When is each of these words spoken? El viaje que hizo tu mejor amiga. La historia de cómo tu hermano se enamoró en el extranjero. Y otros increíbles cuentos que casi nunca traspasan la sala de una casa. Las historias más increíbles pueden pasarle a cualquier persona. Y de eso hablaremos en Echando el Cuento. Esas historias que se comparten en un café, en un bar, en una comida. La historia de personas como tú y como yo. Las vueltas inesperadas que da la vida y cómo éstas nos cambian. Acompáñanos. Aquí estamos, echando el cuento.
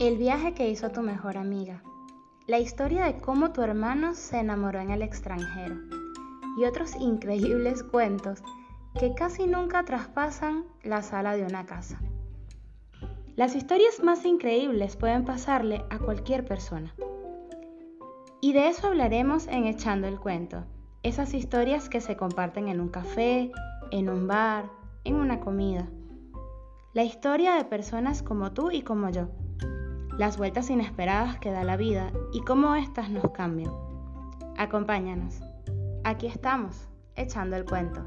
El 0.00 0.16
viaje 0.16 0.54
que 0.54 0.70
hizo 0.70 0.88
tu 0.88 1.02
mejor 1.02 1.36
amiga. 1.36 1.82
La 2.46 2.58
historia 2.58 3.04
de 3.04 3.18
cómo 3.18 3.52
tu 3.52 3.60
hermano 3.60 4.14
se 4.14 4.38
enamoró 4.38 4.80
en 4.80 4.88
el 4.88 5.02
extranjero. 5.02 5.76
Y 6.58 6.64
otros 6.64 6.96
increíbles 6.96 7.82
cuentos 7.82 8.42
que 8.98 9.12
casi 9.12 9.46
nunca 9.46 9.84
traspasan 9.84 10.64
la 10.82 11.02
sala 11.02 11.36
de 11.36 11.44
una 11.44 11.66
casa. 11.66 12.00
Las 13.36 13.54
historias 13.54 14.02
más 14.02 14.24
increíbles 14.24 14.96
pueden 14.96 15.26
pasarle 15.26 15.84
a 15.90 15.98
cualquier 15.98 16.46
persona. 16.46 16.94
Y 18.40 18.54
de 18.54 18.68
eso 18.68 18.86
hablaremos 18.86 19.48
en 19.48 19.66
Echando 19.66 20.08
el 20.08 20.18
Cuento. 20.18 20.64
Esas 21.02 21.34
historias 21.34 21.90
que 21.90 22.00
se 22.00 22.16
comparten 22.16 22.68
en 22.68 22.80
un 22.80 22.88
café, 22.88 23.52
en 23.90 24.08
un 24.08 24.26
bar, 24.26 24.64
en 25.04 25.16
una 25.16 25.40
comida. 25.40 25.90
La 26.94 27.04
historia 27.04 27.56
de 27.56 27.66
personas 27.66 28.22
como 28.22 28.52
tú 28.52 28.70
y 28.70 28.80
como 28.80 29.10
yo. 29.10 29.28
Las 30.20 30.36
vueltas 30.36 30.68
inesperadas 30.68 31.38
que 31.38 31.50
da 31.50 31.64
la 31.64 31.78
vida 31.78 32.12
y 32.30 32.42
cómo 32.42 32.74
éstas 32.74 33.08
nos 33.08 33.30
cambian. 33.30 33.72
Acompáñanos. 34.58 35.40
Aquí 36.04 36.26
estamos, 36.26 36.90
echando 37.16 37.56
el 37.56 37.64
cuento. 37.64 38.04